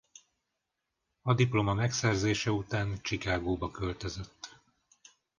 [1.21, 4.57] A diploma megszerzése után Chicagóba költözött.